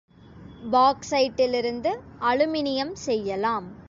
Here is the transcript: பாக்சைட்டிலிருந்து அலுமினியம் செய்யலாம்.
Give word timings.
பாக்சைட்டிலிருந்து 0.71 1.91
அலுமினியம் 2.21 2.93
செய்யலாம். 3.05 3.67